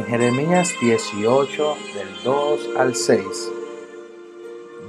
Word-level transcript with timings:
Jeremías 0.00 0.74
18 0.80 1.76
del 1.94 2.08
2 2.24 2.60
al 2.78 2.96
6. 2.96 3.20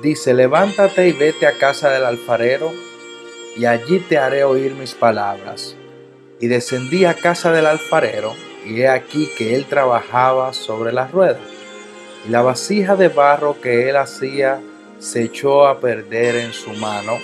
Dice, 0.02 0.34
levántate 0.34 1.10
y 1.10 1.12
vete 1.12 1.46
a 1.46 1.58
casa 1.58 1.90
del 1.90 2.06
alfarero, 2.06 2.72
y 3.58 3.66
allí 3.66 4.00
te 4.00 4.18
haré 4.18 4.46
oír 4.46 4.76
mis 4.76 4.94
palabras. 4.94 5.76
Y 6.40 6.48
descendí 6.48 7.04
a 7.04 7.16
casa 7.16 7.52
del 7.52 7.66
alfarero, 7.66 8.34
y 8.66 8.80
he 8.80 8.88
aquí 8.88 9.30
que 9.38 9.56
él 9.56 9.66
trabajaba 9.66 10.54
sobre 10.54 10.94
la 10.94 11.08
rueda. 11.08 11.42
Y 12.26 12.30
la 12.30 12.42
vasija 12.42 12.96
de 12.96 13.10
barro 13.10 13.60
que 13.60 13.90
él 13.90 13.98
hacía 13.98 14.62
se 15.00 15.24
echó 15.24 15.68
a 15.68 15.82
perder 15.82 16.38
en 16.38 16.54
su 16.54 16.72
mano, 16.72 17.18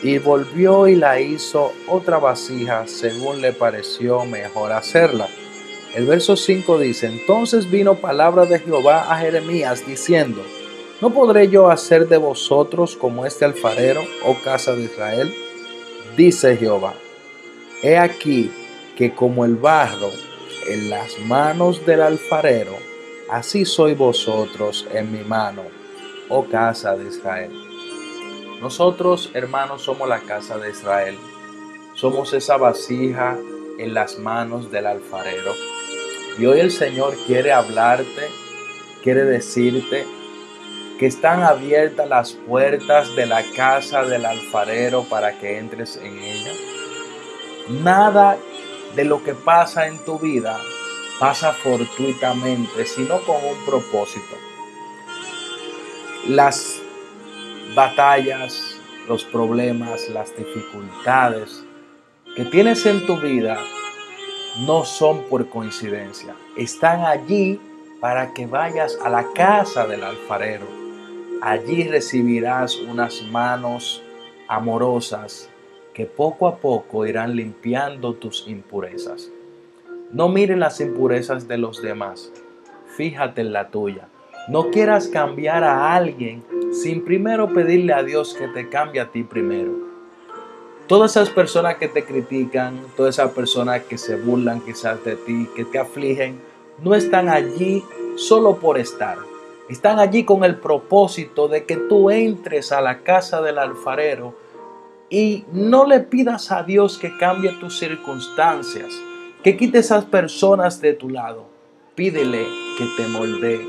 y 0.00 0.18
volvió 0.18 0.86
y 0.86 0.94
la 0.94 1.20
hizo 1.20 1.72
otra 1.88 2.18
vasija 2.18 2.86
según 2.86 3.40
le 3.40 3.52
pareció 3.52 4.24
mejor 4.24 4.70
hacerla. 4.70 5.28
El 5.94 6.06
verso 6.06 6.36
5 6.36 6.78
dice, 6.78 7.06
entonces 7.06 7.68
vino 7.68 7.96
palabra 7.96 8.46
de 8.46 8.60
Jehová 8.60 9.12
a 9.12 9.18
Jeremías 9.18 9.84
diciendo, 9.84 10.40
¿no 11.00 11.10
podré 11.10 11.48
yo 11.48 11.68
hacer 11.68 12.06
de 12.06 12.16
vosotros 12.16 12.96
como 12.96 13.26
este 13.26 13.44
alfarero, 13.44 14.00
oh 14.24 14.36
casa 14.44 14.74
de 14.74 14.84
Israel? 14.84 15.34
Dice 16.16 16.56
Jehová, 16.56 16.94
he 17.82 17.98
aquí 17.98 18.52
que 18.96 19.14
como 19.14 19.44
el 19.44 19.56
barro 19.56 20.10
en 20.68 20.90
las 20.90 21.18
manos 21.26 21.84
del 21.84 22.02
alfarero, 22.02 22.76
así 23.28 23.64
soy 23.64 23.94
vosotros 23.94 24.86
en 24.92 25.10
mi 25.10 25.24
mano, 25.24 25.62
oh 26.28 26.44
casa 26.44 26.96
de 26.96 27.08
Israel. 27.08 27.50
Nosotros, 28.60 29.30
hermanos, 29.34 29.82
somos 29.82 30.08
la 30.08 30.20
casa 30.20 30.58
de 30.58 30.70
Israel. 30.70 31.16
Somos 31.94 32.32
esa 32.34 32.58
vasija 32.58 33.38
en 33.80 33.94
las 33.94 34.18
manos 34.18 34.70
del 34.70 34.86
alfarero. 34.86 35.54
Y 36.38 36.46
hoy 36.46 36.60
el 36.60 36.70
Señor 36.70 37.16
quiere 37.26 37.52
hablarte, 37.52 38.28
quiere 39.02 39.24
decirte 39.24 40.06
que 40.98 41.06
están 41.06 41.42
abiertas 41.42 42.08
las 42.08 42.32
puertas 42.32 43.16
de 43.16 43.26
la 43.26 43.42
casa 43.56 44.04
del 44.04 44.26
alfarero 44.26 45.04
para 45.04 45.38
que 45.38 45.58
entres 45.58 45.96
en 45.96 46.18
ella. 46.18 46.52
Nada 47.82 48.36
de 48.94 49.04
lo 49.04 49.24
que 49.24 49.34
pasa 49.34 49.86
en 49.86 49.98
tu 50.04 50.18
vida 50.18 50.58
pasa 51.18 51.52
fortuitamente, 51.52 52.84
sino 52.84 53.20
con 53.20 53.36
un 53.36 53.64
propósito. 53.64 54.36
Las 56.28 56.80
batallas, 57.74 58.76
los 59.08 59.24
problemas, 59.24 60.08
las 60.10 60.36
dificultades 60.36 61.64
que 62.40 62.46
tienes 62.46 62.86
en 62.86 63.04
tu 63.04 63.18
vida 63.18 63.58
no 64.60 64.86
son 64.86 65.24
por 65.24 65.50
coincidencia. 65.50 66.34
Están 66.56 67.04
allí 67.04 67.60
para 68.00 68.32
que 68.32 68.46
vayas 68.46 68.98
a 69.04 69.10
la 69.10 69.26
casa 69.34 69.86
del 69.86 70.02
alfarero. 70.02 70.64
Allí 71.42 71.82
recibirás 71.82 72.76
unas 72.76 73.20
manos 73.24 74.02
amorosas 74.48 75.50
que 75.92 76.06
poco 76.06 76.46
a 76.46 76.56
poco 76.56 77.04
irán 77.04 77.36
limpiando 77.36 78.14
tus 78.14 78.48
impurezas. 78.48 79.30
No 80.10 80.30
mires 80.30 80.56
las 80.56 80.80
impurezas 80.80 81.46
de 81.46 81.58
los 81.58 81.82
demás, 81.82 82.32
fíjate 82.96 83.42
en 83.42 83.52
la 83.52 83.68
tuya. 83.68 84.08
No 84.48 84.70
quieras 84.70 85.08
cambiar 85.08 85.62
a 85.62 85.94
alguien 85.94 86.42
sin 86.72 87.04
primero 87.04 87.52
pedirle 87.52 87.92
a 87.92 88.02
Dios 88.02 88.32
que 88.32 88.48
te 88.48 88.70
cambie 88.70 89.02
a 89.02 89.10
ti 89.10 89.24
primero. 89.24 89.89
Todas 90.90 91.12
esas 91.12 91.30
personas 91.30 91.76
que 91.76 91.86
te 91.86 92.04
critican, 92.04 92.84
todas 92.96 93.14
esas 93.14 93.30
personas 93.30 93.84
que 93.84 93.96
se 93.96 94.16
burlan 94.16 94.60
quizás 94.60 95.04
de 95.04 95.14
ti, 95.14 95.48
que 95.54 95.64
te 95.64 95.78
afligen, 95.78 96.40
no 96.82 96.96
están 96.96 97.28
allí 97.28 97.84
solo 98.16 98.56
por 98.56 98.76
estar. 98.76 99.16
Están 99.68 100.00
allí 100.00 100.24
con 100.24 100.42
el 100.42 100.56
propósito 100.56 101.46
de 101.46 101.64
que 101.64 101.76
tú 101.76 102.10
entres 102.10 102.72
a 102.72 102.80
la 102.80 103.02
casa 103.04 103.40
del 103.40 103.60
alfarero 103.60 104.34
y 105.08 105.44
no 105.52 105.86
le 105.86 106.00
pidas 106.00 106.50
a 106.50 106.64
Dios 106.64 106.98
que 106.98 107.16
cambie 107.18 107.52
tus 107.60 107.78
circunstancias, 107.78 108.92
que 109.44 109.56
quite 109.56 109.78
esas 109.78 110.06
personas 110.06 110.80
de 110.80 110.94
tu 110.94 111.08
lado. 111.08 111.44
Pídele 111.94 112.44
que 112.76 112.86
te 112.96 113.06
moldee, 113.06 113.64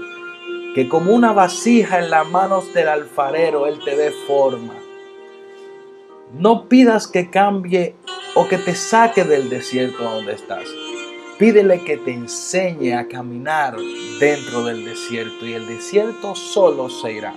que 0.73 0.89
como 0.89 1.13
una 1.13 1.33
vasija 1.33 1.99
en 1.99 2.09
las 2.09 2.27
manos 2.27 2.73
del 2.73 2.87
alfarero 2.87 3.67
Él 3.67 3.77
te 3.85 3.95
dé 3.95 4.09
forma 4.25 4.80
no 6.33 6.67
pidas 6.67 7.07
que 7.07 7.29
cambie 7.29 7.95
o 8.35 8.47
que 8.47 8.57
te 8.57 8.75
saque 8.75 9.23
del 9.23 9.49
desierto 9.49 10.03
donde 10.03 10.33
estás. 10.33 10.65
Pídele 11.37 11.83
que 11.83 11.97
te 11.97 12.11
enseñe 12.11 12.93
a 12.93 13.07
caminar 13.07 13.75
dentro 14.19 14.63
del 14.63 14.85
desierto 14.85 15.45
y 15.45 15.53
el 15.53 15.67
desierto 15.67 16.35
solo 16.35 16.89
se 16.89 17.13
irá. 17.13 17.33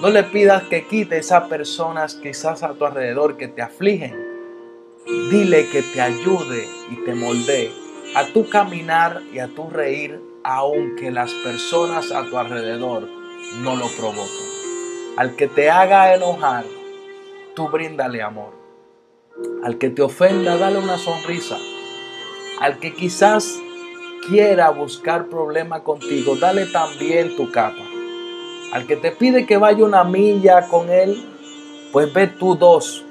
No 0.00 0.08
le 0.08 0.22
pidas 0.24 0.62
que 0.64 0.86
quite 0.86 1.18
esas 1.18 1.48
personas 1.48 2.14
quizás 2.14 2.62
a 2.62 2.72
tu 2.72 2.86
alrededor 2.86 3.36
que 3.36 3.48
te 3.48 3.60
afligen. 3.60 4.16
Dile 5.30 5.68
que 5.68 5.82
te 5.82 6.00
ayude 6.00 6.66
y 6.90 7.04
te 7.04 7.14
moldee 7.14 7.70
a 8.14 8.24
tu 8.32 8.48
caminar 8.48 9.22
y 9.32 9.38
a 9.38 9.48
tu 9.48 9.68
reír 9.68 10.20
aunque 10.42 11.10
las 11.10 11.32
personas 11.44 12.10
a 12.12 12.24
tu 12.24 12.38
alrededor 12.38 13.06
no 13.62 13.76
lo 13.76 13.86
provoquen. 13.88 14.46
Al 15.16 15.36
que 15.36 15.48
te 15.48 15.70
haga 15.70 16.14
enojar, 16.14 16.64
bríndale 17.68 18.22
amor. 18.22 18.52
Al 19.62 19.78
que 19.78 19.90
te 19.90 20.02
ofenda, 20.02 20.56
dale 20.56 20.78
una 20.78 20.98
sonrisa. 20.98 21.58
Al 22.60 22.78
que 22.78 22.94
quizás 22.94 23.60
quiera 24.28 24.70
buscar 24.70 25.26
problema 25.26 25.82
contigo, 25.82 26.36
dale 26.36 26.66
también 26.66 27.36
tu 27.36 27.50
capa. 27.50 27.82
Al 28.72 28.86
que 28.86 28.96
te 28.96 29.10
pide 29.10 29.46
que 29.46 29.56
vaya 29.56 29.84
una 29.84 30.04
milla 30.04 30.68
con 30.68 30.90
él, 30.90 31.24
pues 31.92 32.12
ve 32.12 32.26
tú 32.26 32.54
dos. 32.54 33.04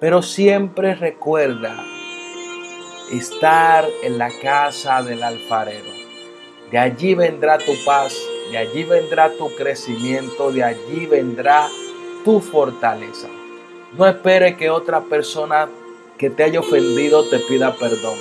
Pero 0.00 0.22
siempre 0.22 0.94
recuerda 0.94 1.84
estar 3.12 3.86
en 4.02 4.18
la 4.18 4.30
casa 4.42 5.02
del 5.02 5.22
alfarero. 5.22 5.90
De 6.70 6.78
allí 6.78 7.14
vendrá 7.14 7.58
tu 7.58 7.72
paz, 7.84 8.14
de 8.50 8.58
allí 8.58 8.84
vendrá 8.84 9.30
tu 9.30 9.54
crecimiento, 9.54 10.52
de 10.52 10.64
allí 10.64 11.06
vendrá 11.06 11.68
tu 12.24 12.40
fortaleza. 12.40 13.28
No 13.92 14.06
espere 14.06 14.56
que 14.56 14.68
otra 14.68 15.00
persona 15.00 15.66
que 16.18 16.28
te 16.28 16.42
haya 16.42 16.60
ofendido 16.60 17.26
te 17.28 17.38
pida 17.38 17.74
perdón. 17.74 18.18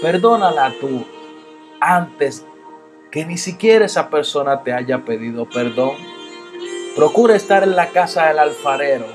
Perdónala 0.00 0.72
tú 0.80 1.04
antes 1.80 2.44
que 3.10 3.24
ni 3.24 3.36
siquiera 3.36 3.86
esa 3.86 4.10
persona 4.10 4.62
te 4.62 4.72
haya 4.72 5.04
pedido 5.04 5.44
perdón. 5.46 5.96
Procura 6.94 7.34
estar 7.34 7.64
en 7.64 7.74
la 7.74 7.88
casa 7.88 8.26
del 8.26 8.38
alfarero 8.38 9.06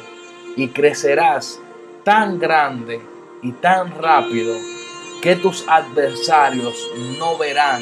y 0.58 0.70
crecerás 0.70 1.62
tan 2.04 2.38
grande 2.38 3.02
y 3.42 3.54
tan 3.54 3.98
rápido 3.98 4.58
que 5.22 5.38
tus 5.38 5.64
adversarios 5.70 6.76
no 7.18 7.38
verán 7.38 7.82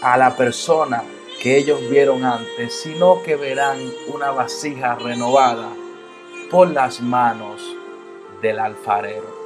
a 0.00 0.16
la 0.16 0.36
persona 0.36 1.02
que 1.42 1.58
ellos 1.58 1.80
vieron 1.90 2.24
antes, 2.24 2.82
sino 2.82 3.20
que 3.24 3.34
verán 3.34 3.78
una 4.06 4.30
vasija 4.30 4.94
renovada 4.94 5.70
por 6.54 6.70
las 6.70 7.00
manos 7.00 7.60
del 8.40 8.60
alfarero. 8.60 9.43